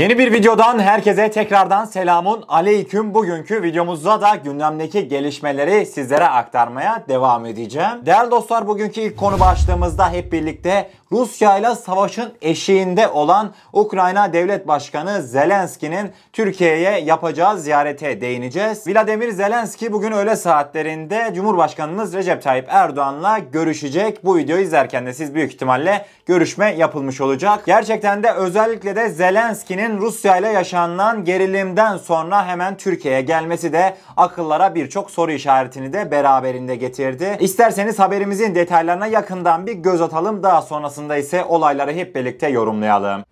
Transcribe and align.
Yeni 0.00 0.18
bir 0.18 0.32
videodan 0.32 0.78
herkese 0.78 1.30
tekrardan 1.30 1.84
selamun 1.84 2.44
aleyküm. 2.48 3.14
Bugünkü 3.14 3.62
videomuzda 3.62 4.20
da 4.20 4.34
gündemdeki 4.34 5.08
gelişmeleri 5.08 5.86
sizlere 5.86 6.24
aktarmaya 6.24 7.04
devam 7.08 7.46
edeceğim. 7.46 8.06
Değerli 8.06 8.30
dostlar 8.30 8.66
bugünkü 8.66 9.00
ilk 9.00 9.16
konu 9.16 9.40
başlığımızda 9.40 10.10
hep 10.12 10.32
birlikte 10.32 10.90
Rusya 11.12 11.58
ile 11.58 11.74
savaşın 11.74 12.32
eşiğinde 12.42 13.08
olan 13.08 13.52
Ukrayna 13.72 14.32
Devlet 14.32 14.68
Başkanı 14.68 15.22
Zelenski'nin 15.22 16.12
Türkiye'ye 16.32 17.00
yapacağı 17.00 17.58
ziyarete 17.58 18.20
değineceğiz. 18.20 18.86
Vladimir 18.86 19.30
Zelenski 19.30 19.92
bugün 19.92 20.12
öğle 20.12 20.36
saatlerinde 20.36 21.32
Cumhurbaşkanımız 21.34 22.14
Recep 22.14 22.42
Tayyip 22.42 22.66
Erdoğan'la 22.68 23.38
görüşecek. 23.38 24.24
Bu 24.24 24.36
videoyu 24.36 24.62
izlerken 24.62 25.06
de 25.06 25.12
siz 25.12 25.34
büyük 25.34 25.52
ihtimalle 25.52 26.06
görüşme 26.26 26.74
yapılmış 26.74 27.20
olacak. 27.20 27.62
Gerçekten 27.66 28.22
de 28.22 28.32
özellikle 28.32 28.96
de 28.96 29.08
Zelenski'nin 29.08 29.98
Rusya 29.98 30.36
ile 30.36 30.48
yaşanan 30.48 31.24
gerilimden 31.24 31.96
sonra 31.96 32.46
hemen 32.46 32.76
Türkiye'ye 32.76 33.20
gelmesi 33.20 33.72
de 33.72 33.94
akıllara 34.16 34.74
birçok 34.74 35.10
soru 35.10 35.32
işaretini 35.32 35.92
de 35.92 36.10
beraberinde 36.10 36.76
getirdi. 36.76 37.36
İsterseniz 37.40 37.98
haberimizin 37.98 38.54
detaylarına 38.54 39.06
yakından 39.06 39.66
bir 39.66 39.72
göz 39.72 40.00
atalım. 40.00 40.42
Daha 40.42 40.62
sonrasında 40.62 40.99
ise 41.16 41.44
olayları 41.44 41.92
hep 41.92 42.14
birlikte 42.14 42.48
yorumlayalım. 42.48 43.24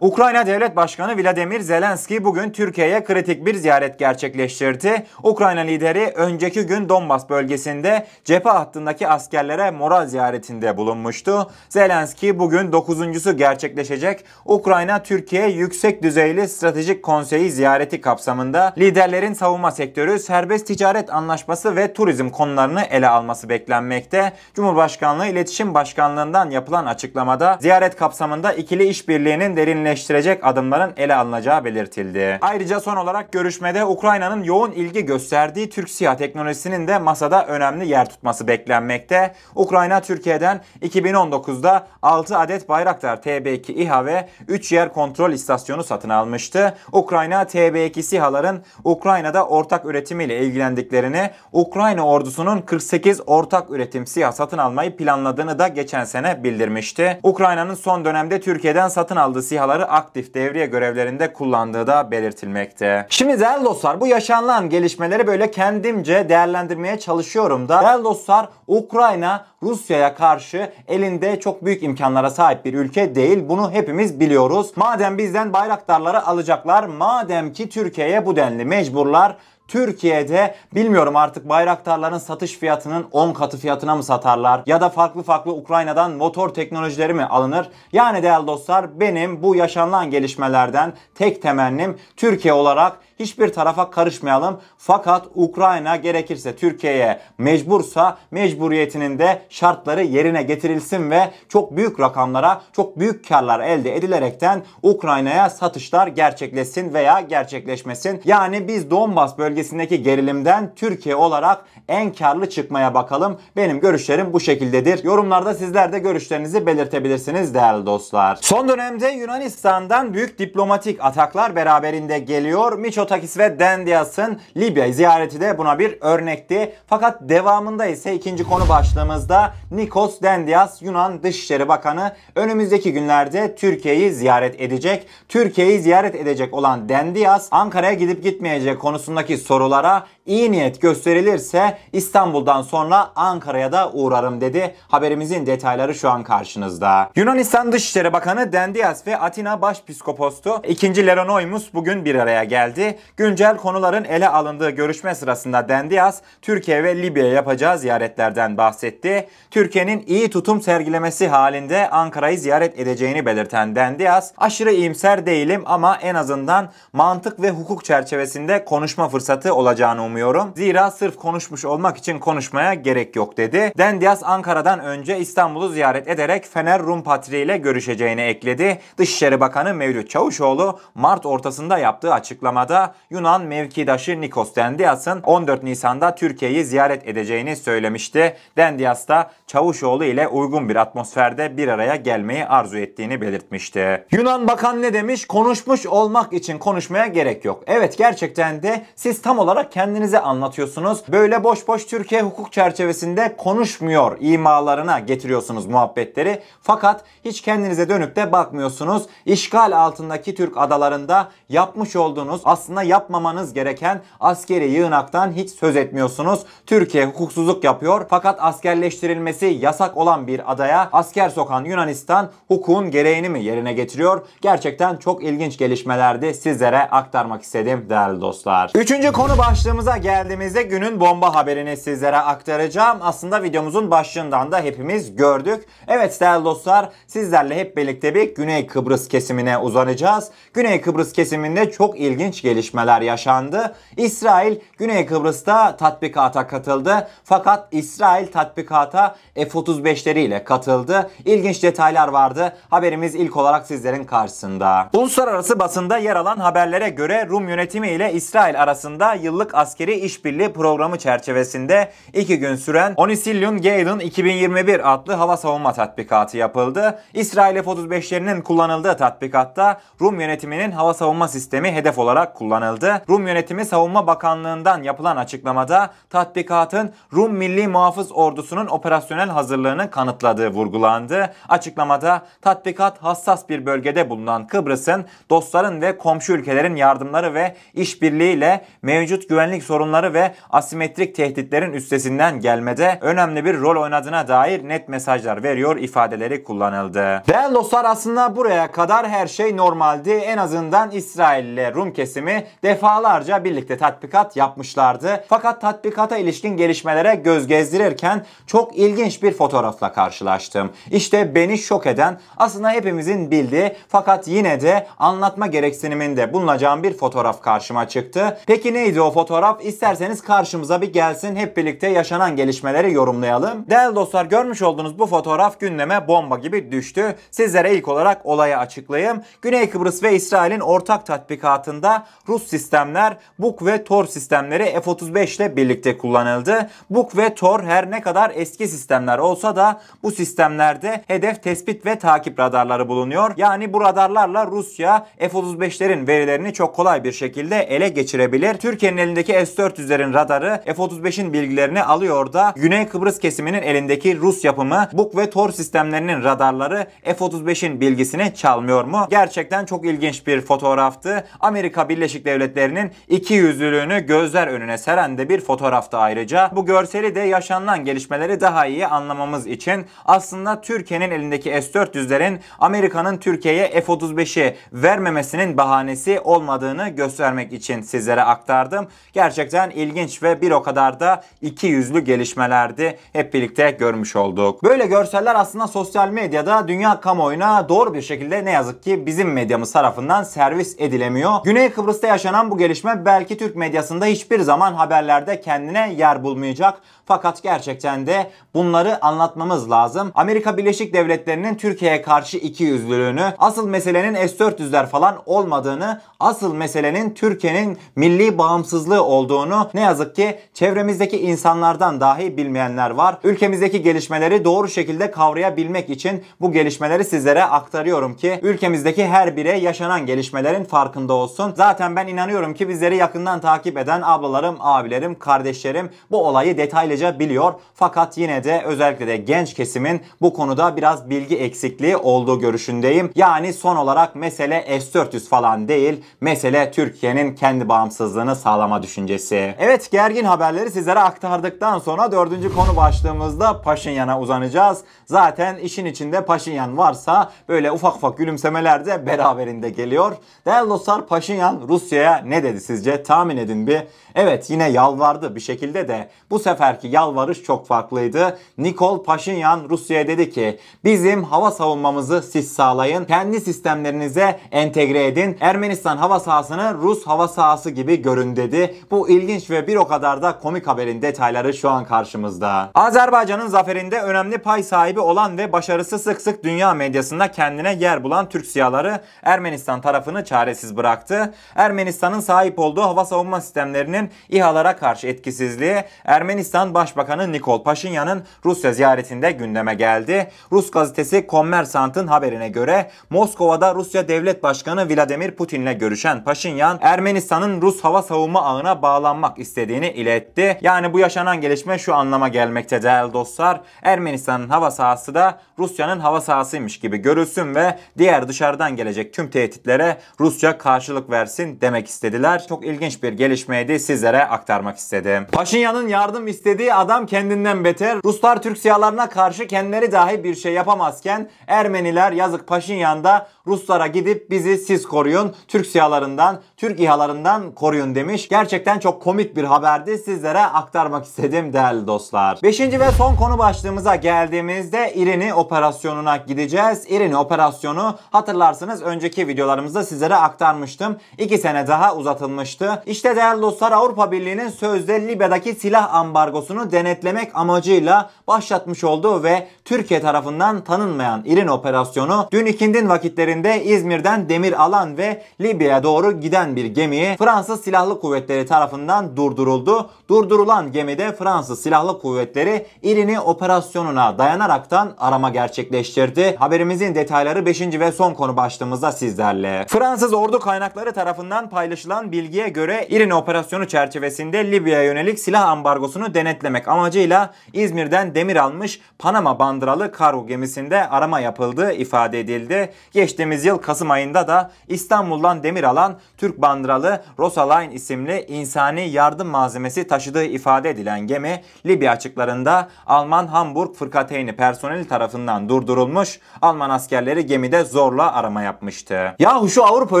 Ukrayna 0.04 0.46
Devlet 0.46 0.76
Başkanı 0.76 1.22
Vladimir 1.22 1.60
Zelenski 1.60 2.24
bugün 2.24 2.50
Türkiye'ye 2.50 3.04
kritik 3.04 3.46
bir 3.46 3.54
ziyaret 3.54 3.98
gerçekleştirdi. 3.98 5.06
Ukrayna 5.22 5.60
lideri 5.60 6.12
önceki 6.14 6.66
gün 6.66 6.88
Donbas 6.88 7.28
bölgesinde 7.28 8.06
cephe 8.24 8.50
hattındaki 8.50 9.08
askerlere 9.08 9.70
moral 9.70 10.06
ziyaretinde 10.06 10.76
bulunmuştu. 10.76 11.50
Zelenski 11.68 12.38
bugün 12.38 12.72
9.sü 12.72 13.32
gerçekleşecek 13.36 14.24
Ukrayna-Türkiye 14.44 15.48
Yüksek 15.50 16.02
Düzeyli 16.02 16.48
Stratejik 16.48 17.02
Konseyi 17.02 17.50
ziyareti 17.50 18.00
kapsamında 18.00 18.74
liderlerin 18.78 19.32
savunma 19.32 19.70
sektörü, 19.70 20.18
serbest 20.18 20.66
ticaret 20.66 21.12
anlaşması 21.12 21.76
ve 21.76 21.92
turizm 21.92 22.30
konularını 22.30 22.82
ele 22.82 23.08
alması 23.08 23.48
beklenmekte. 23.48 24.32
Cumhurbaşkanlığı 24.54 25.26
İletişim 25.26 25.74
Başkanlığından 25.74 26.50
yapılan 26.50 26.86
açıklamada 26.86 27.58
ziyaret 27.60 27.96
kapsamında 27.96 28.52
ikili 28.52 28.84
işbirliğinin 28.84 29.56
derinleştirilmesi 29.56 29.93
derinleştirecek 29.94 30.44
adımların 30.44 30.92
ele 30.96 31.14
alınacağı 31.14 31.64
belirtildi. 31.64 32.38
Ayrıca 32.40 32.80
son 32.80 32.96
olarak 32.96 33.32
görüşmede 33.32 33.84
Ukrayna'nın 33.84 34.44
yoğun 34.44 34.72
ilgi 34.72 35.04
gösterdiği 35.04 35.70
Türk 35.70 35.90
SİHA 35.90 36.16
teknolojisinin 36.16 36.88
de 36.88 36.98
masada 36.98 37.46
önemli 37.46 37.88
yer 37.88 38.08
tutması 38.08 38.48
beklenmekte. 38.48 39.34
Ukrayna 39.54 40.00
Türkiye'den 40.00 40.60
2019'da 40.82 41.86
6 42.02 42.38
adet 42.38 42.68
Bayraktar 42.68 43.16
TB2 43.16 43.72
İHA 43.72 44.06
ve 44.06 44.28
3 44.48 44.72
yer 44.72 44.92
kontrol 44.92 45.32
istasyonu 45.32 45.84
satın 45.84 46.08
almıştı. 46.08 46.74
Ukrayna 46.92 47.42
TB2 47.42 48.02
SİHA'ların 48.02 48.62
Ukrayna'da 48.84 49.46
ortak 49.46 49.84
üretimiyle 49.84 50.38
ilgilendiklerini, 50.38 51.30
Ukrayna 51.52 52.06
ordusunun 52.06 52.60
48 52.60 53.20
ortak 53.26 53.70
üretim 53.70 54.06
SİHA 54.06 54.32
satın 54.32 54.58
almayı 54.58 54.96
planladığını 54.96 55.58
da 55.58 55.68
geçen 55.68 56.04
sene 56.04 56.44
bildirmişti. 56.44 57.20
Ukrayna'nın 57.22 57.74
son 57.74 58.04
dönemde 58.04 58.40
Türkiye'den 58.40 58.88
satın 58.88 59.16
aldığı 59.16 59.42
SİHA'ları 59.42 59.83
aktif 59.84 60.34
devriye 60.34 60.66
görevlerinde 60.66 61.32
kullandığı 61.32 61.86
da 61.86 62.10
belirtilmekte. 62.10 63.06
Şimdi 63.08 63.40
değerli 63.40 63.64
dostlar 63.64 64.00
bu 64.00 64.06
yaşanılan 64.06 64.70
gelişmeleri 64.70 65.26
böyle 65.26 65.50
kendimce 65.50 66.28
değerlendirmeye 66.28 66.98
çalışıyorum 66.98 67.68
da. 67.68 67.82
Değerli 67.82 68.04
dostlar 68.04 68.48
Ukrayna 68.66 69.46
Rusya'ya 69.62 70.14
karşı 70.14 70.72
elinde 70.88 71.40
çok 71.40 71.64
büyük 71.64 71.82
imkanlara 71.82 72.30
sahip 72.30 72.64
bir 72.64 72.74
ülke 72.74 73.14
değil. 73.14 73.44
Bunu 73.48 73.70
hepimiz 73.70 74.20
biliyoruz. 74.20 74.72
Madem 74.76 75.18
bizden 75.18 75.52
bayraktarları 75.52 76.26
alacaklar, 76.26 76.84
madem 76.84 77.52
ki 77.52 77.68
Türkiye'ye 77.68 78.26
bu 78.26 78.36
denli 78.36 78.64
mecburlar 78.64 79.36
Türkiye'de 79.68 80.54
bilmiyorum 80.74 81.16
artık 81.16 81.48
bayraktarların 81.48 82.18
satış 82.18 82.58
fiyatının 82.58 83.06
10 83.12 83.32
katı 83.32 83.58
fiyatına 83.58 83.96
mı 83.96 84.02
satarlar 84.02 84.62
ya 84.66 84.80
da 84.80 84.88
farklı 84.88 85.22
farklı 85.22 85.52
Ukrayna'dan 85.52 86.12
motor 86.12 86.48
teknolojileri 86.48 87.14
mi 87.14 87.24
alınır? 87.24 87.68
Yani 87.92 88.22
değerli 88.22 88.46
dostlar 88.46 89.00
benim 89.00 89.42
bu 89.42 89.56
yaşanılan 89.56 90.10
gelişmelerden 90.10 90.92
tek 91.14 91.42
temennim 91.42 91.98
Türkiye 92.16 92.54
olarak 92.54 92.98
hiçbir 93.18 93.52
tarafa 93.52 93.90
karışmayalım. 93.90 94.60
Fakat 94.78 95.26
Ukrayna 95.34 95.96
gerekirse 95.96 96.56
Türkiye'ye 96.56 97.20
mecbursa 97.38 98.18
mecburiyetinin 98.30 99.18
de 99.18 99.42
şartları 99.48 100.04
yerine 100.04 100.42
getirilsin 100.42 101.10
ve 101.10 101.30
çok 101.48 101.76
büyük 101.76 102.00
rakamlara, 102.00 102.62
çok 102.72 102.98
büyük 102.98 103.28
karlar 103.28 103.60
elde 103.60 103.96
edilerekten 103.96 104.62
Ukrayna'ya 104.82 105.50
satışlar 105.50 106.06
gerçekleşsin 106.06 106.94
veya 106.94 107.20
gerçekleşmesin. 107.20 108.22
Yani 108.24 108.68
biz 108.68 108.90
Donbas 108.90 109.38
bölgesindeki 109.54 110.02
gerilimden 110.02 110.72
Türkiye 110.76 111.16
olarak 111.16 111.64
en 111.88 112.12
karlı 112.12 112.50
çıkmaya 112.50 112.94
bakalım. 112.94 113.38
Benim 113.56 113.80
görüşlerim 113.80 114.32
bu 114.32 114.40
şekildedir. 114.40 115.04
Yorumlarda 115.04 115.54
sizler 115.54 115.92
de 115.92 115.98
görüşlerinizi 115.98 116.66
belirtebilirsiniz 116.66 117.54
değerli 117.54 117.86
dostlar. 117.86 118.38
Son 118.40 118.68
dönemde 118.68 119.08
Yunanistan'dan 119.08 120.14
büyük 120.14 120.38
diplomatik 120.38 121.04
ataklar 121.04 121.56
beraberinde 121.56 122.18
geliyor. 122.18 122.78
Miçotakis 122.78 123.38
ve 123.38 123.58
Dendias'ın 123.58 124.40
Libya 124.56 124.92
ziyareti 124.92 125.40
de 125.40 125.58
buna 125.58 125.78
bir 125.78 125.98
örnekti. 126.00 126.72
Fakat 126.86 127.20
devamında 127.20 127.86
ise 127.86 128.14
ikinci 128.14 128.44
konu 128.44 128.68
başlığımızda 128.68 129.54
Nikos 129.70 130.22
Dendias 130.22 130.82
Yunan 130.82 131.22
Dışişleri 131.22 131.68
Bakanı 131.68 132.12
önümüzdeki 132.36 132.92
günlerde 132.92 133.54
Türkiye'yi 133.54 134.10
ziyaret 134.10 134.60
edecek. 134.60 135.06
Türkiye'yi 135.28 135.78
ziyaret 135.78 136.14
edecek 136.14 136.54
olan 136.54 136.88
Dendias 136.88 137.48
Ankara'ya 137.50 137.94
gidip 137.94 138.22
gitmeyecek 138.22 138.80
konusundaki 138.80 139.38
sorulara 139.44 140.06
iyi 140.26 140.52
niyet 140.52 140.80
gösterilirse 140.80 141.78
İstanbul'dan 141.92 142.62
sonra 142.62 143.10
Ankara'ya 143.16 143.72
da 143.72 143.90
uğrarım 143.92 144.40
dedi. 144.40 144.74
Haberimizin 144.88 145.46
detayları 145.46 145.94
şu 145.94 146.10
an 146.10 146.22
karşınızda. 146.22 147.10
Yunanistan 147.16 147.72
Dışişleri 147.72 148.12
Bakanı 148.12 148.52
Dendias 148.52 149.06
ve 149.06 149.18
Atina 149.18 149.62
Başpiskopostu 149.62 150.62
2. 150.68 151.06
Leronoymus 151.06 151.74
bugün 151.74 152.04
bir 152.04 152.14
araya 152.14 152.44
geldi. 152.44 152.98
Güncel 153.16 153.56
konuların 153.56 154.04
ele 154.04 154.28
alındığı 154.28 154.70
görüşme 154.70 155.14
sırasında 155.14 155.68
Dendias 155.68 156.20
Türkiye 156.42 156.84
ve 156.84 157.02
Libya'ya 157.02 157.32
yapacağı 157.32 157.78
ziyaretlerden 157.78 158.56
bahsetti. 158.56 159.28
Türkiye'nin 159.50 160.04
iyi 160.06 160.30
tutum 160.30 160.62
sergilemesi 160.62 161.28
halinde 161.28 161.90
Ankara'yı 161.90 162.38
ziyaret 162.38 162.78
edeceğini 162.78 163.26
belirten 163.26 163.76
Dendias, 163.76 164.32
aşırı 164.36 164.72
iyimser 164.72 165.26
değilim 165.26 165.62
ama 165.66 165.96
en 165.96 166.14
azından 166.14 166.70
mantık 166.92 167.42
ve 167.42 167.50
hukuk 167.50 167.84
çerçevesinde 167.84 168.64
konuşma 168.64 169.08
fırsatı 169.08 169.33
olacağını 169.52 170.04
umuyorum. 170.04 170.52
Zira 170.56 170.90
sırf 170.90 171.16
konuşmuş 171.16 171.64
olmak 171.64 171.96
için 171.96 172.18
konuşmaya 172.18 172.74
gerek 172.74 173.16
yok 173.16 173.36
dedi. 173.36 173.72
Dendias 173.78 174.22
Ankara'dan 174.22 174.80
önce 174.80 175.18
İstanbul'u 175.18 175.68
ziyaret 175.68 176.08
ederek 176.08 176.46
Fener 176.46 176.82
Rum 176.82 177.02
Patriği 177.02 177.44
ile 177.44 177.56
görüşeceğini 177.56 178.20
ekledi. 178.20 178.78
Dışişleri 178.98 179.40
Bakanı 179.40 179.74
Mevlüt 179.74 180.10
Çavuşoğlu 180.10 180.78
Mart 180.94 181.26
ortasında 181.26 181.78
yaptığı 181.78 182.14
açıklamada 182.14 182.94
Yunan 183.10 183.42
mevkidaşı 183.42 184.20
Nikos 184.20 184.54
Dendias'ın 184.54 185.22
14 185.22 185.62
Nisan'da 185.62 186.14
Türkiye'yi 186.14 186.64
ziyaret 186.64 187.08
edeceğini 187.08 187.56
söylemişti. 187.56 188.36
Dendias 188.56 189.08
da 189.08 189.30
Çavuşoğlu 189.46 190.04
ile 190.04 190.28
uygun 190.28 190.68
bir 190.68 190.76
atmosferde 190.76 191.56
bir 191.56 191.68
araya 191.68 191.96
gelmeyi 191.96 192.46
arzu 192.46 192.78
ettiğini 192.78 193.20
belirtmişti. 193.20 194.06
Yunan 194.10 194.48
bakan 194.48 194.82
ne 194.82 194.92
demiş? 194.92 195.26
Konuşmuş 195.26 195.86
olmak 195.86 196.32
için 196.32 196.58
konuşmaya 196.58 197.06
gerek 197.06 197.44
yok. 197.44 197.62
Evet 197.66 197.98
gerçekten 197.98 198.62
de 198.62 198.86
siz 198.96 199.22
tam 199.24 199.38
olarak 199.38 199.72
kendinize 199.72 200.20
anlatıyorsunuz. 200.20 201.02
Böyle 201.08 201.44
boş 201.44 201.68
boş 201.68 201.86
Türkiye 201.86 202.22
hukuk 202.22 202.52
çerçevesinde 202.52 203.36
konuşmuyor 203.36 204.16
imalarına 204.20 204.98
getiriyorsunuz 204.98 205.66
muhabbetleri. 205.66 206.42
Fakat 206.62 207.04
hiç 207.24 207.40
kendinize 207.40 207.88
dönüp 207.88 208.16
de 208.16 208.32
bakmıyorsunuz. 208.32 209.02
İşgal 209.26 209.72
altındaki 209.72 210.34
Türk 210.34 210.58
adalarında 210.58 211.28
yapmış 211.48 211.96
olduğunuz 211.96 212.40
aslında 212.44 212.82
yapmamanız 212.82 213.54
gereken 213.54 214.02
askeri 214.20 214.70
yığınaktan 214.70 215.32
hiç 215.32 215.50
söz 215.50 215.76
etmiyorsunuz. 215.76 216.40
Türkiye 216.66 217.06
hukuksuzluk 217.06 217.64
yapıyor 217.64 218.06
fakat 218.10 218.38
askerleştirilmesi 218.42 219.46
yasak 219.46 219.96
olan 219.96 220.26
bir 220.26 220.52
adaya 220.52 220.88
asker 220.92 221.28
sokan 221.28 221.64
Yunanistan 221.64 222.30
hukukun 222.48 222.90
gereğini 222.90 223.28
mi 223.28 223.44
yerine 223.44 223.72
getiriyor? 223.72 224.26
Gerçekten 224.40 224.96
çok 224.96 225.24
ilginç 225.24 225.58
gelişmelerdi. 225.58 226.34
Sizlere 226.34 226.78
aktarmak 226.78 227.42
istedim 227.42 227.86
değerli 227.88 228.20
dostlar. 228.20 228.70
Üçüncü 228.74 229.13
konu 229.14 229.38
başlığımıza 229.38 229.96
geldiğimizde 229.96 230.62
günün 230.62 231.00
bomba 231.00 231.34
haberini 231.34 231.76
sizlere 231.76 232.16
aktaracağım. 232.16 232.98
Aslında 233.02 233.42
videomuzun 233.42 233.90
başlığından 233.90 234.52
da 234.52 234.60
hepimiz 234.60 235.16
gördük. 235.16 235.64
Evet 235.88 236.20
değerli 236.20 236.44
dostlar 236.44 236.88
sizlerle 237.06 237.56
hep 237.56 237.76
birlikte 237.76 238.14
bir 238.14 238.34
Güney 238.34 238.66
Kıbrıs 238.66 239.08
kesimine 239.08 239.58
uzanacağız. 239.58 240.30
Güney 240.54 240.80
Kıbrıs 240.80 241.12
kesiminde 241.12 241.70
çok 241.70 242.00
ilginç 242.00 242.42
gelişmeler 242.42 243.00
yaşandı. 243.00 243.74
İsrail 243.96 244.56
Güney 244.78 245.06
Kıbrıs'ta 245.06 245.76
tatbikata 245.76 246.46
katıldı. 246.46 247.08
Fakat 247.24 247.68
İsrail 247.70 248.26
tatbikata 248.26 249.16
F-35'leriyle 249.34 250.44
katıldı. 250.44 251.10
İlginç 251.24 251.62
detaylar 251.62 252.08
vardı. 252.08 252.56
Haberimiz 252.70 253.14
ilk 253.14 253.36
olarak 253.36 253.66
sizlerin 253.66 254.04
karşısında. 254.04 254.88
Uluslararası 254.92 255.58
basında 255.58 255.98
yer 255.98 256.16
alan 256.16 256.36
haberlere 256.36 256.88
göre 256.88 257.26
Rum 257.28 257.48
yönetimi 257.48 257.88
ile 257.90 258.12
İsrail 258.12 258.62
arasında 258.62 259.03
yıllık 259.12 259.54
askeri 259.54 259.94
işbirliği 259.94 260.52
programı 260.52 260.98
çerçevesinde 260.98 261.92
iki 262.12 262.38
gün 262.38 262.56
süren 262.56 262.94
Onisilion 262.96 263.62
Galen 263.62 263.98
2021 263.98 264.92
adlı 264.94 265.12
hava 265.12 265.36
savunma 265.36 265.72
tatbikatı 265.72 266.36
yapıldı. 266.36 266.98
İsrail 267.14 267.62
F-35'lerinin 267.62 268.42
kullanıldığı 268.42 268.96
tatbikatta 268.96 269.80
Rum 270.00 270.20
yönetiminin 270.20 270.70
hava 270.70 270.94
savunma 270.94 271.28
sistemi 271.28 271.72
hedef 271.72 271.98
olarak 271.98 272.34
kullanıldı. 272.34 273.02
Rum 273.08 273.26
yönetimi 273.26 273.64
Savunma 273.64 274.06
Bakanlığı'ndan 274.06 274.82
yapılan 274.82 275.16
açıklamada 275.16 275.90
tatbikatın 276.10 276.92
Rum 277.12 277.32
Milli 277.32 277.68
Muhafız 277.68 278.12
Ordusu'nun 278.12 278.66
operasyonel 278.66 279.28
hazırlığını 279.28 279.90
kanıtladığı 279.90 280.48
vurgulandı. 280.48 281.34
Açıklamada 281.48 282.22
tatbikat 282.42 283.02
hassas 283.02 283.48
bir 283.48 283.66
bölgede 283.66 284.10
bulunan 284.10 284.46
Kıbrıs'ın 284.46 285.04
dostların 285.30 285.80
ve 285.80 285.98
komşu 285.98 286.32
ülkelerin 286.32 286.76
yardımları 286.76 287.34
ve 287.34 287.56
işbirliğiyle 287.74 288.64
mevcut 288.94 289.28
güvenlik 289.28 289.62
sorunları 289.62 290.14
ve 290.14 290.34
asimetrik 290.50 291.14
tehditlerin 291.14 291.72
üstesinden 291.72 292.40
gelmede 292.40 292.98
önemli 293.00 293.44
bir 293.44 293.60
rol 293.60 293.82
oynadığına 293.82 294.28
dair 294.28 294.68
net 294.68 294.88
mesajlar 294.88 295.42
veriyor 295.42 295.76
ifadeleri 295.76 296.44
kullanıldı. 296.44 297.22
Değerli 297.28 297.54
dostlar 297.54 297.84
aslında 297.84 298.36
buraya 298.36 298.72
kadar 298.72 299.08
her 299.08 299.26
şey 299.26 299.56
normaldi. 299.56 300.10
En 300.10 300.38
azından 300.38 300.90
İsrail 300.90 301.44
ile 301.44 301.74
Rum 301.74 301.92
kesimi 301.92 302.46
defalarca 302.62 303.44
birlikte 303.44 303.76
tatbikat 303.78 304.36
yapmışlardı. 304.36 305.24
Fakat 305.28 305.60
tatbikata 305.60 306.16
ilişkin 306.16 306.56
gelişmelere 306.56 307.14
göz 307.14 307.46
gezdirirken 307.46 308.24
çok 308.46 308.76
ilginç 308.76 309.22
bir 309.22 309.32
fotoğrafla 309.32 309.92
karşılaştım. 309.92 310.70
İşte 310.90 311.34
beni 311.34 311.58
şok 311.58 311.86
eden 311.86 312.20
aslında 312.36 312.70
hepimizin 312.70 313.30
bildiği 313.30 313.76
fakat 313.88 314.28
yine 314.28 314.60
de 314.60 314.86
anlatma 314.98 315.46
gereksiniminde 315.46 316.32
bulunacağım 316.32 316.82
bir 316.82 316.96
fotoğraf 316.96 317.42
karşıma 317.42 317.88
çıktı. 317.88 318.38
Peki 318.46 318.73
neydi 318.74 319.00
o 319.00 319.10
fotoğraf? 319.10 319.64
İsterseniz 319.64 320.22
karşımıza 320.22 320.82
bir 320.82 320.92
gelsin 320.92 321.36
hep 321.36 321.56
birlikte 321.56 321.88
yaşanan 321.88 322.36
gelişmeleri 322.36 322.92
yorumlayalım. 322.92 323.70
Değerli 323.70 323.94
dostlar 323.94 324.24
görmüş 324.24 324.62
olduğunuz 324.62 324.98
bu 324.98 325.06
fotoğraf 325.06 325.60
gündeme 325.60 326.08
bomba 326.08 326.38
gibi 326.38 326.72
düştü. 326.72 327.16
Sizlere 327.30 327.74
ilk 327.74 327.88
olarak 327.88 328.26
olayı 328.26 328.58
açıklayayım. 328.58 329.22
Güney 329.42 329.70
Kıbrıs 329.70 330.02
ve 330.02 330.14
İsrail'in 330.14 330.60
ortak 330.60 331.06
tatbikatında 331.06 332.06
Rus 332.28 332.46
sistemler 332.46 333.16
Buk 333.38 333.66
ve 333.66 333.84
Tor 333.84 334.06
sistemleri 334.06 334.64
F-35 334.64 335.36
ile 335.36 335.56
birlikte 335.56 335.98
kullanıldı. 335.98 336.70
Buk 336.90 337.16
ve 337.16 337.34
Tor 337.34 337.62
her 337.62 337.90
ne 337.90 338.00
kadar 338.00 338.32
eski 338.34 338.68
sistemler 338.68 339.18
olsa 339.18 339.56
da 339.56 339.80
bu 340.02 340.10
sistemlerde 340.10 341.04
hedef 341.06 341.42
tespit 341.42 341.86
ve 341.86 341.98
takip 341.98 342.38
radarları 342.38 342.88
bulunuyor. 342.88 343.30
Yani 343.36 343.72
bu 343.72 343.80
radarlarla 343.80 344.46
Rusya 344.46 345.06
F-35'lerin 345.18 346.06
verilerini 346.06 346.52
çok 346.52 346.76
kolay 346.76 347.04
bir 347.04 347.12
şekilde 347.12 347.56
ele 347.56 347.88
geçirebilir. 347.88 348.54
Türkiye'nin 348.64 348.96
elindeki 348.96 349.32
S-400'lerin 349.32 350.14
radarı 350.14 350.62
F-35'in 350.66 351.32
bilgilerini 351.32 351.82
alıyor 351.82 352.32
da 352.32 352.52
Güney 352.56 352.88
Kıbrıs 352.88 353.18
kesiminin 353.18 353.62
elindeki 353.62 354.18
Rus 354.18 354.44
yapımı 354.44 354.88
Buk 354.92 355.16
ve 355.16 355.30
Tor 355.30 355.50
sistemlerinin 355.50 356.24
radarları 356.24 356.86
F-35'in 357.04 357.80
bilgisini 357.80 358.34
çalmıyor 358.34 358.84
mu? 358.84 359.06
Gerçekten 359.10 359.64
çok 359.64 359.86
ilginç 359.86 360.26
bir 360.26 360.40
fotoğraftı. 360.40 361.26
Amerika 361.40 361.88
Birleşik 361.88 362.24
Devletleri'nin 362.24 362.92
iki 363.08 363.34
yüzlülüğünü 363.34 364.06
gözler 364.06 364.46
önüne 364.46 364.78
seren 364.78 365.18
de 365.18 365.28
bir 365.28 365.40
fotoğraftı 365.40 365.96
ayrıca. 365.96 366.50
Bu 366.56 366.66
görseli 366.66 367.14
de 367.14 367.20
yaşanılan 367.20 367.84
gelişmeleri 367.84 368.40
daha 368.40 368.66
iyi 368.66 368.86
anlamamız 368.86 369.46
için 369.46 369.86
aslında 370.04 370.60
Türkiye'nin 370.60 371.10
elindeki 371.10 371.62
S-400'lerin 371.62 372.38
Amerika'nın 372.58 373.16
Türkiye'ye 373.16 373.68
F-35'i 373.68 374.56
vermemesinin 374.72 375.56
bahanesi 375.56 376.20
olmadığını 376.20 376.88
göstermek 376.88 377.52
için 377.52 377.82
sizlere 377.82 378.22
aktardım. 378.54 378.86
Gerçekten 379.12 379.70
ilginç 379.70 380.22
ve 380.22 380.40
bir 380.40 380.50
o 380.50 380.62
kadar 380.62 381.00
da 381.00 381.22
iki 381.42 381.66
yüzlü 381.66 382.00
gelişmelerdi. 382.00 382.98
Hep 383.12 383.34
birlikte 383.34 383.70
görmüş 383.70 384.16
olduk. 384.16 384.62
Böyle 384.62 384.86
görseller 384.86 385.34
aslında 385.34 385.66
sosyal 385.66 386.08
medyada 386.08 386.68
dünya 386.68 387.00
kamuoyuna 387.00 387.68
doğru 387.68 387.94
bir 387.94 388.02
şekilde 388.02 388.44
ne 388.44 388.50
yazık 388.50 388.82
ki 388.82 389.06
bizim 389.06 389.32
medyamız 389.32 389.72
tarafından 389.72 390.22
servis 390.22 390.76
edilemiyor. 390.78 391.32
Güney 391.44 391.70
Kıbrıs'ta 391.70 392.06
yaşanan 392.06 392.50
bu 392.50 392.58
gelişme 392.58 393.04
belki 393.04 393.38
Türk 393.38 393.56
medyasında 393.56 394.04
hiçbir 394.04 394.40
zaman 394.40 394.74
haberlerde 394.74 395.40
kendine 395.40 395.94
yer 395.98 396.22
bulmayacak. 396.22 396.74
Fakat 397.06 397.42
gerçekten 397.42 398.06
de 398.06 398.30
bunları 398.54 399.04
anlatmamız 399.04 399.70
lazım. 399.70 400.12
Amerika 400.14 400.56
Birleşik 400.56 400.94
Devletleri'nin 400.94 401.54
Türkiye'ye 401.54 402.02
karşı 402.02 402.36
iki 402.36 402.64
yüzlülüğünü, 402.64 403.32
asıl 403.38 403.68
meselenin 403.68 404.26
S-400'ler 404.26 404.86
falan 404.86 405.22
olmadığını, 405.26 406.00
asıl 406.20 406.54
meselenin 406.54 407.14
Türkiye'nin 407.14 407.78
milli 407.96 408.38
bağımsızlığı 408.44 409.04
olduğunu 409.04 409.70
ne 409.74 409.80
yazık 409.80 410.16
ki 410.16 410.38
çevremizdeki 410.54 411.20
insanlardan 411.20 412.00
dahi 412.00 412.36
bilmeyenler 412.36 412.90
var. 412.90 413.18
Ülkemizdeki 413.24 413.82
gelişmeleri 413.82 414.44
doğru 414.44 414.68
şekilde 414.68 415.10
kavrayabilmek 415.10 415.90
için 415.90 416.24
bu 416.40 416.52
gelişmeleri 416.52 417.04
sizlere 417.04 417.44
aktarıyorum 417.44 418.16
ki 418.16 418.40
ülkemizdeki 418.42 419.06
her 419.06 419.36
birey 419.36 419.62
yaşanan 419.62 420.06
gelişmelerin 420.06 420.64
farkında 420.64 421.12
olsun. 421.12 421.52
Zaten 421.56 421.96
ben 421.96 422.06
inanıyorum 422.06 422.54
ki 422.54 422.68
bizleri 422.68 422.96
yakından 422.96 423.40
takip 423.40 423.78
eden 423.78 424.02
ablalarım, 424.04 424.56
abilerim, 424.60 425.18
kardeşlerim 425.18 425.90
bu 426.10 426.26
olayı 426.26 426.56
detaylıca 426.56 427.18
biliyor. 427.18 427.52
Fakat 427.74 428.18
yine 428.18 428.44
de 428.44 428.62
özellikle 428.64 429.06
de 429.06 429.16
genç 429.16 429.54
kesimin 429.54 430.00
bu 430.20 430.32
konuda 430.32 430.76
biraz 430.76 431.10
bilgi 431.10 431.36
eksikliği 431.36 431.96
olduğu 431.96 432.40
görüşündeyim. 432.40 433.10
Yani 433.14 433.52
son 433.52 433.76
olarak 433.76 434.16
mesele 434.16 434.80
S-400 434.80 435.28
falan 435.28 435.68
değil. 435.68 436.04
Mesele 436.20 436.70
Türkiye'nin 436.70 437.34
kendi 437.34 437.68
bağımsızlığını 437.68 438.33
sağlama 438.34 438.82
düşüncesi. 438.82 439.54
Evet 439.58 439.90
gergin 439.90 440.24
haberleri 440.24 440.70
sizlere 440.70 441.00
aktardıktan 441.00 441.78
sonra 441.78 442.12
dördüncü 442.12 442.54
konu 442.54 442.76
başlığımızda 442.76 443.60
Paşinyan'a 443.60 444.20
uzanacağız. 444.20 444.80
Zaten 445.06 445.56
işin 445.56 445.84
içinde 445.84 446.24
Paşinyan 446.24 446.76
varsa 446.78 447.30
böyle 447.48 447.72
ufak 447.72 447.96
ufak 447.96 448.18
gülümsemeler 448.18 448.86
de 448.86 449.06
beraberinde 449.06 449.70
geliyor. 449.70 450.16
Değerli 450.46 450.70
dostlar 450.70 451.06
Paşinyan 451.06 451.60
Rusya'ya 451.68 452.16
ne 452.26 452.42
dedi 452.42 452.60
sizce? 452.60 453.02
Tahmin 453.02 453.36
edin 453.36 453.66
bir. 453.66 453.82
Evet 454.14 454.50
yine 454.50 454.70
yalvardı 454.70 455.34
bir 455.34 455.40
şekilde 455.40 455.88
de 455.88 456.08
bu 456.30 456.38
seferki 456.38 456.88
yalvarış 456.88 457.42
çok 457.42 457.66
farklıydı. 457.66 458.38
Nikol 458.58 459.04
Paşinyan 459.04 459.60
Rusya'ya 459.70 460.08
dedi 460.08 460.30
ki 460.30 460.58
bizim 460.84 461.24
hava 461.24 461.50
savunmamızı 461.50 462.22
siz 462.22 462.52
sağlayın. 462.52 463.04
Kendi 463.04 463.40
sistemlerinize 463.40 464.40
entegre 464.50 465.06
edin. 465.06 465.36
Ermenistan 465.40 465.96
hava 465.96 466.20
sahasını 466.20 466.74
Rus 466.82 467.06
hava 467.06 467.28
sahası 467.28 467.70
gibi 467.70 468.02
görün 468.02 468.23
dedi. 468.24 468.74
Bu 468.90 469.08
ilginç 469.08 469.50
ve 469.50 469.66
bir 469.66 469.76
o 469.76 469.88
kadar 469.88 470.22
da 470.22 470.38
komik 470.38 470.66
haberin 470.66 471.02
detayları 471.02 471.54
şu 471.54 471.70
an 471.70 471.84
karşımızda. 471.84 472.70
Azerbaycan'ın 472.74 473.46
zaferinde 473.46 474.00
önemli 474.00 474.38
pay 474.38 474.62
sahibi 474.62 475.00
olan 475.00 475.38
ve 475.38 475.52
başarısı 475.52 475.98
sık 475.98 476.20
sık 476.20 476.44
dünya 476.44 476.74
medyasında 476.74 477.30
kendine 477.30 477.74
yer 477.74 478.04
bulan 478.04 478.28
Türk 478.28 478.46
siyaları 478.46 479.00
Ermenistan 479.22 479.80
tarafını 479.80 480.24
çaresiz 480.24 480.76
bıraktı. 480.76 481.34
Ermenistan'ın 481.54 482.20
sahip 482.20 482.58
olduğu 482.58 482.82
hava 482.82 483.04
savunma 483.04 483.40
sistemlerinin 483.40 484.10
İHA'lara 484.28 484.76
karşı 484.76 485.06
etkisizliği 485.06 485.84
Ermenistan 486.04 486.74
Başbakanı 486.74 487.32
Nikol 487.32 487.62
Paşinyan'ın 487.62 488.24
Rusya 488.44 488.72
ziyaretinde 488.72 489.32
gündeme 489.32 489.74
geldi. 489.74 490.30
Rus 490.52 490.70
gazetesi 490.70 491.26
Kommersant'ın 491.26 492.06
haberine 492.06 492.48
göre 492.48 492.90
Moskova'da 493.10 493.74
Rusya 493.74 494.08
Devlet 494.08 494.42
Başkanı 494.42 494.88
Vladimir 494.88 495.30
Putin'le 495.30 495.78
görüşen 495.78 496.24
Paşinyan 496.24 496.78
Ermenistan'ın 496.82 497.62
Rus 497.62 497.84
hava 497.84 498.02
savunma 498.02 498.13
ağına 498.22 498.82
bağlanmak 498.82 499.38
istediğini 499.38 499.90
iletti. 499.90 500.58
Yani 500.60 500.92
bu 500.92 500.98
yaşanan 500.98 501.40
gelişme 501.40 501.78
şu 501.78 501.94
anlama 501.94 502.28
gelmekte 502.28 502.82
değerli 502.82 503.12
dostlar. 503.12 503.60
Ermenistan'ın 503.82 504.48
hava 504.48 504.70
sahası 504.70 505.14
da 505.14 505.40
Rusya'nın 505.58 506.00
hava 506.00 506.20
sahasıymış 506.20 506.80
gibi 506.80 506.96
görülsün 506.96 507.54
ve 507.54 507.78
diğer 507.98 508.28
dışarıdan 508.28 508.76
gelecek 508.76 509.14
tüm 509.14 509.30
tehditlere 509.30 509.98
Rusya 510.20 510.58
karşılık 510.58 511.10
versin 511.10 511.58
demek 511.60 511.88
istediler. 511.88 512.46
Çok 512.48 512.66
ilginç 512.66 513.02
bir 513.02 513.12
gelişmeydi 513.12 513.80
sizlere 513.80 514.24
aktarmak 514.24 514.78
istedim. 514.78 515.26
Paşinyan'ın 515.32 515.88
yardım 515.88 516.28
istediği 516.28 516.74
adam 516.74 517.06
kendinden 517.06 517.64
beter. 517.64 517.98
Ruslar 518.04 518.42
Türk 518.42 518.58
siyalarına 518.58 519.08
karşı 519.08 519.46
kendileri 519.46 519.92
dahi 519.92 520.24
bir 520.24 520.34
şey 520.34 520.52
yapamazken 520.52 521.30
Ermeniler 521.46 522.12
yazık 522.12 522.46
Paşinyan'da 522.46 523.26
Ruslara 523.46 523.86
gidip 523.86 524.30
bizi 524.30 524.58
siz 524.58 524.86
koruyun, 524.86 525.34
Türk 525.48 525.66
siyalarından, 525.66 526.40
Türk 526.56 526.80
İHA'larından 526.80 527.54
koruyun 527.54 527.94
demiş. 527.94 528.03
Gerçekten 528.04 528.78
çok 528.78 529.02
komik 529.02 529.36
bir 529.36 529.44
haberdi. 529.44 529.98
Sizlere 529.98 530.40
aktarmak 530.40 531.04
istedim 531.04 531.52
değerli 531.52 531.86
dostlar. 531.86 532.38
Beşinci 532.42 532.80
ve 532.80 532.90
son 532.90 533.16
konu 533.16 533.38
başlığımıza 533.38 533.96
geldiğimizde 533.96 534.92
İrini 534.94 535.34
operasyonuna 535.34 536.16
gideceğiz. 536.16 536.84
İrini 536.88 537.16
operasyonu 537.16 537.94
hatırlarsınız 538.10 538.82
önceki 538.82 539.28
videolarımızda 539.28 539.84
sizlere 539.84 540.14
aktarmıştım. 540.14 540.96
2 541.18 541.38
sene 541.38 541.66
daha 541.66 541.96
uzatılmıştı. 541.96 542.82
İşte 542.86 543.16
değerli 543.16 543.42
dostlar 543.42 543.72
Avrupa 543.72 544.12
Birliği'nin 544.12 544.48
sözde 544.48 545.08
Libya'daki 545.08 545.54
silah 545.54 545.94
ambargosunu 545.94 546.72
denetlemek 546.72 547.30
amacıyla 547.34 548.10
başlatmış 548.28 548.84
olduğu 548.84 549.22
ve 549.22 549.48
Türkiye 549.64 550.00
tarafından 550.00 550.64
tanınmayan 550.64 551.22
İrini 551.24 551.50
operasyonu 551.50 552.28
dün 552.32 552.46
ikindin 552.46 552.88
vakitlerinde 552.88 553.64
İzmir'den 553.64 554.28
demir 554.28 554.62
alan 554.62 554.96
ve 554.96 555.22
Libya'ya 555.40 555.82
doğru 555.82 556.20
giden 556.20 556.56
bir 556.56 556.64
gemiyi 556.64 557.16
Fransız 557.16 557.60
Silahlı 557.60 557.93
Kuvvetleri 558.00 558.46
tarafından 558.46 559.16
durduruldu. 559.16 559.90
Durdurulan 560.08 560.72
gemide 560.72 561.12
Fransız 561.12 561.62
Silahlı 561.62 561.98
Kuvvetleri 561.98 562.66
İrini 562.82 563.20
operasyonuna 563.20 564.18
dayanaraktan 564.18 564.94
arama 564.98 565.30
gerçekleştirdi. 565.30 566.36
Haberimizin 566.36 566.94
detayları 566.94 567.46
5. 567.46 567.60
ve 567.60 567.92
son 567.92 568.14
konu 568.14 568.36
başlığımızda 568.36 568.92
sizlerle. 568.92 569.64
Fransız 569.68 570.14
ordu 570.14 570.38
kaynakları 570.40 570.92
tarafından 570.92 571.50
paylaşılan 571.50 572.12
bilgiye 572.12 572.48
göre 572.48 572.86
İrini 572.90 573.14
operasyonu 573.14 573.68
çerçevesinde 573.68 574.50
Libya'ya 574.50 574.84
yönelik 574.84 575.18
silah 575.18 575.48
ambargosunu 575.48 576.14
denetlemek 576.14 576.68
amacıyla 576.68 577.34
İzmir'den 577.52 578.14
demir 578.14 578.36
almış 578.36 578.80
Panama 578.98 579.38
bandıralı 579.38 579.92
kargo 579.92 580.26
gemisinde 580.26 580.88
arama 580.88 581.20
yapıldığı 581.20 581.72
ifade 581.72 582.20
edildi. 582.20 582.72
Geçtiğimiz 582.92 583.44
yıl 583.44 583.58
Kasım 583.58 583.90
ayında 583.90 584.28
da 584.28 584.50
İstanbul'dan 584.68 585.42
demir 585.42 585.64
alan 585.64 585.98
Türk 586.16 586.42
bandıralı 586.42 587.02
Rosaline 587.18 587.73
isimli 587.74 588.24
insani 588.28 588.88
yardım 588.88 589.28
malzemesi 589.28 589.86
taşıdığı 589.86 590.24
ifade 590.24 590.70
edilen 590.70 591.00
gemi 591.00 591.42
Libya 591.66 591.92
açıklarında 591.92 592.68
Alman 592.86 593.26
Hamburg 593.26 593.74
Fırkateyni 593.74 594.36
personeli 594.36 594.88
tarafından 594.88 595.48
durdurulmuş. 595.48 596.20
Alman 596.42 596.70
askerleri 596.70 597.26
gemide 597.26 597.64
zorla 597.64 598.12
arama 598.12 598.42
yapmıştı. 598.42 599.16
Yahu 599.18 599.48
şu 599.48 599.64
Avrupa 599.64 600.00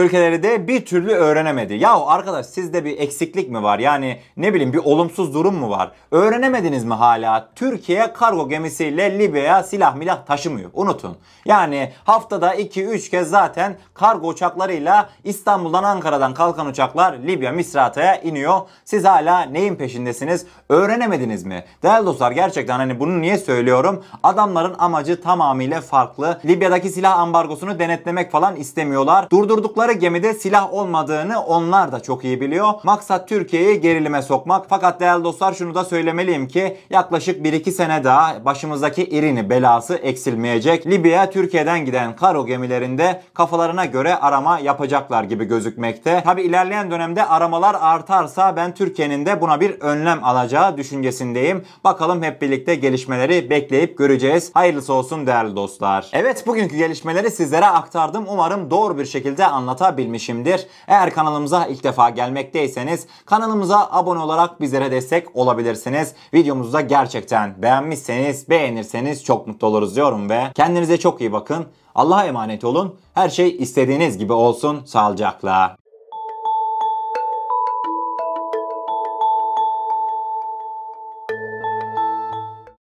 ülkeleri 0.00 0.42
de 0.42 0.68
bir 0.68 0.84
türlü 0.84 1.12
öğrenemedi. 1.12 1.74
Yahu 1.74 2.10
arkadaş 2.10 2.46
sizde 2.46 2.84
bir 2.84 2.98
eksiklik 2.98 3.50
mi 3.50 3.62
var? 3.62 3.78
Yani 3.78 4.20
ne 4.36 4.54
bileyim 4.54 4.72
bir 4.72 4.78
olumsuz 4.78 5.34
durum 5.34 5.54
mu 5.54 5.70
var? 5.70 5.92
Öğrenemediniz 6.10 6.84
mi 6.84 6.94
hala? 6.94 7.48
Türkiye 7.54 8.12
kargo 8.12 8.48
gemisiyle 8.48 9.18
Libya'ya 9.18 9.62
silah 9.62 9.94
milah 9.96 10.26
taşımıyor. 10.26 10.70
Unutun. 10.72 11.16
Yani 11.44 11.92
haftada 12.04 12.54
2-3 12.54 13.10
kez 13.10 13.30
zaten 13.30 13.76
kargo 13.94 14.28
uçaklarıyla 14.28 15.10
İstanbul'dan 15.24 15.84
Ankara'dan 15.84 16.34
kalkan 16.34 16.66
uçaklar 16.66 17.12
Libya 17.12 17.52
Misrata'ya 17.64 18.20
iniyor. 18.20 18.60
Siz 18.84 19.04
hala 19.04 19.40
neyin 19.40 19.76
peşindesiniz? 19.76 20.46
Öğrenemediniz 20.68 21.44
mi? 21.44 21.64
Değerli 21.82 22.06
dostlar 22.06 22.32
gerçekten 22.32 22.78
hani 22.78 23.00
bunu 23.00 23.20
niye 23.20 23.38
söylüyorum? 23.38 24.04
Adamların 24.22 24.74
amacı 24.78 25.22
tamamıyla 25.22 25.80
farklı. 25.80 26.40
Libya'daki 26.44 26.88
silah 26.88 27.18
ambargosunu 27.18 27.78
denetlemek 27.78 28.32
falan 28.32 28.56
istemiyorlar. 28.56 29.30
Durdurdukları 29.30 29.92
gemide 29.92 30.34
silah 30.34 30.72
olmadığını 30.72 31.40
onlar 31.40 31.92
da 31.92 32.00
çok 32.00 32.24
iyi 32.24 32.40
biliyor. 32.40 32.72
Maksat 32.82 33.28
Türkiye'yi 33.28 33.80
gerilime 33.80 34.22
sokmak. 34.22 34.66
Fakat 34.68 35.00
değerli 35.00 35.24
dostlar 35.24 35.52
şunu 35.54 35.74
da 35.74 35.84
söylemeliyim 35.84 36.48
ki 36.48 36.76
yaklaşık 36.90 37.46
1-2 37.46 37.70
sene 37.70 38.04
daha 38.04 38.44
başımızdaki 38.44 39.04
irini 39.04 39.50
belası 39.50 39.94
eksilmeyecek. 39.94 40.86
Libya'ya 40.86 41.30
Türkiye'den 41.30 41.84
giden 41.84 42.16
karo 42.16 42.46
gemilerinde 42.46 43.22
kafalarına 43.34 43.84
göre 43.84 44.16
arama 44.16 44.58
yapacaklar 44.58 45.24
gibi 45.24 45.44
gözükmekte. 45.44 46.22
Tabi 46.24 46.42
ilerleyen 46.42 46.90
dönemde 46.90 47.24
aramalar 47.54 47.74
artarsa 47.80 48.56
ben 48.56 48.74
Türkiye'nin 48.74 49.26
de 49.26 49.40
buna 49.40 49.60
bir 49.60 49.80
önlem 49.80 50.24
alacağı 50.24 50.76
düşüncesindeyim. 50.76 51.64
Bakalım 51.84 52.22
hep 52.22 52.42
birlikte 52.42 52.74
gelişmeleri 52.74 53.50
bekleyip 53.50 53.98
göreceğiz. 53.98 54.50
Hayırlısı 54.54 54.92
olsun 54.92 55.26
değerli 55.26 55.56
dostlar. 55.56 56.10
Evet 56.12 56.46
bugünkü 56.46 56.76
gelişmeleri 56.76 57.30
sizlere 57.30 57.66
aktardım. 57.66 58.24
Umarım 58.28 58.70
doğru 58.70 58.98
bir 58.98 59.04
şekilde 59.04 59.46
anlatabilmişimdir. 59.46 60.66
Eğer 60.88 61.14
kanalımıza 61.14 61.66
ilk 61.66 61.84
defa 61.84 62.10
gelmekteyseniz 62.10 63.06
kanalımıza 63.26 63.88
abone 63.90 64.20
olarak 64.20 64.60
bizlere 64.60 64.90
destek 64.90 65.36
olabilirsiniz. 65.36 66.14
Videomuzu 66.34 66.72
da 66.72 66.80
gerçekten 66.80 67.62
beğenmişseniz 67.62 68.50
beğenirseniz 68.50 69.24
çok 69.24 69.46
mutlu 69.46 69.66
oluruz 69.66 69.96
diyorum 69.96 70.30
ve 70.30 70.42
kendinize 70.54 70.98
çok 70.98 71.20
iyi 71.20 71.32
bakın. 71.32 71.66
Allah'a 71.94 72.24
emanet 72.24 72.64
olun. 72.64 72.94
Her 73.14 73.28
şey 73.28 73.56
istediğiniz 73.56 74.18
gibi 74.18 74.32
olsun. 74.32 74.84
Sağlıcakla. 74.84 75.83